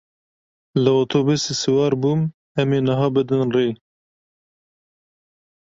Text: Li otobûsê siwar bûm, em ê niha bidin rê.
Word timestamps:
Li 0.83 0.89
otobûsê 1.01 1.53
siwar 1.61 1.93
bûm, 2.01 2.21
em 2.59 2.69
ê 2.77 2.79
niha 2.87 3.07
bidin 3.15 3.47
rê. 3.55 3.67